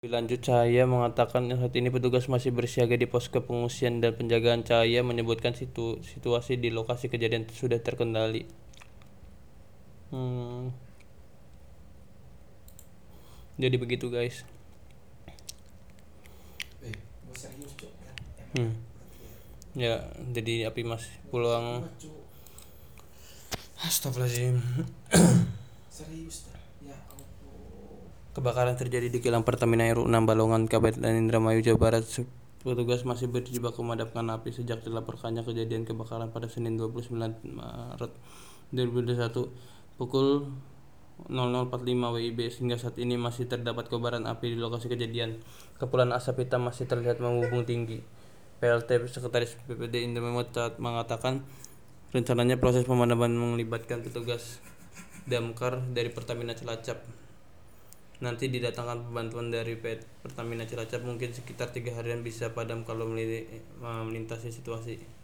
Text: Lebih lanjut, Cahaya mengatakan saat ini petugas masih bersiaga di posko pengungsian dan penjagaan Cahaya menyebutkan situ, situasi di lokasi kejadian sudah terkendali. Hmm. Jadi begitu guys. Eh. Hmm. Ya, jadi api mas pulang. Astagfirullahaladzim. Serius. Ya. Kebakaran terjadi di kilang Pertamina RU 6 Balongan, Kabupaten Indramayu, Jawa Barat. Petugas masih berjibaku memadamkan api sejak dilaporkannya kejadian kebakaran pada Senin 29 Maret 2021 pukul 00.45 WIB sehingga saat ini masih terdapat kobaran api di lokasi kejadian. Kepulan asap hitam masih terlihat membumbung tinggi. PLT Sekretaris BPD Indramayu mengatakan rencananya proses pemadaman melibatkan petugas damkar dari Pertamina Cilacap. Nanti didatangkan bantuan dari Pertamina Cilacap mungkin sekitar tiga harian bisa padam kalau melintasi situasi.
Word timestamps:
Lebih 0.00 0.16
lanjut, 0.16 0.40
Cahaya 0.40 0.88
mengatakan 0.88 1.52
saat 1.52 1.76
ini 1.76 1.92
petugas 1.92 2.24
masih 2.24 2.56
bersiaga 2.56 2.96
di 2.96 3.04
posko 3.04 3.44
pengungsian 3.44 4.00
dan 4.00 4.16
penjagaan 4.16 4.64
Cahaya 4.64 5.04
menyebutkan 5.04 5.52
situ, 5.52 6.00
situasi 6.00 6.56
di 6.56 6.72
lokasi 6.72 7.12
kejadian 7.12 7.44
sudah 7.52 7.76
terkendali. 7.84 8.48
Hmm. 10.08 10.72
Jadi 13.60 13.76
begitu 13.76 14.08
guys. 14.08 14.48
Eh. 16.80 16.96
Hmm. 18.56 18.72
Ya, 19.76 20.08
jadi 20.32 20.72
api 20.72 20.80
mas 20.80 21.04
pulang. 21.28 21.84
Astagfirullahaladzim. 23.84 24.64
Serius. 25.92 26.48
Ya. 26.80 26.96
Kebakaran 28.30 28.78
terjadi 28.78 29.10
di 29.10 29.18
kilang 29.18 29.42
Pertamina 29.42 29.90
RU 29.90 30.06
6 30.06 30.22
Balongan, 30.22 30.70
Kabupaten 30.70 31.02
Indramayu, 31.02 31.66
Jawa 31.66 31.82
Barat. 31.82 32.06
Petugas 32.62 33.02
masih 33.02 33.26
berjibaku 33.26 33.82
memadamkan 33.82 34.22
api 34.30 34.54
sejak 34.54 34.86
dilaporkannya 34.86 35.42
kejadian 35.42 35.82
kebakaran 35.82 36.30
pada 36.30 36.46
Senin 36.46 36.78
29 36.78 37.10
Maret 37.42 38.12
2021 38.70 39.34
pukul 39.98 40.46
00.45 41.26 41.74
WIB 41.90 42.38
sehingga 42.54 42.78
saat 42.78 43.02
ini 43.02 43.18
masih 43.18 43.50
terdapat 43.50 43.90
kobaran 43.90 44.22
api 44.30 44.54
di 44.54 44.62
lokasi 44.62 44.86
kejadian. 44.86 45.42
Kepulan 45.82 46.14
asap 46.14 46.46
hitam 46.46 46.70
masih 46.70 46.86
terlihat 46.86 47.18
membumbung 47.18 47.66
tinggi. 47.66 47.98
PLT 48.62 49.10
Sekretaris 49.10 49.58
BPD 49.66 50.06
Indramayu 50.06 50.46
mengatakan 50.78 51.42
rencananya 52.14 52.62
proses 52.62 52.86
pemadaman 52.86 53.34
melibatkan 53.34 54.06
petugas 54.06 54.62
damkar 55.26 55.82
dari 55.90 56.14
Pertamina 56.14 56.54
Cilacap. 56.54 57.19
Nanti 58.20 58.52
didatangkan 58.52 59.16
bantuan 59.16 59.48
dari 59.48 59.80
Pertamina 60.20 60.68
Cilacap 60.68 61.00
mungkin 61.08 61.32
sekitar 61.32 61.72
tiga 61.72 61.96
harian 61.96 62.20
bisa 62.20 62.52
padam 62.52 62.84
kalau 62.84 63.08
melintasi 63.08 64.52
situasi. 64.52 65.19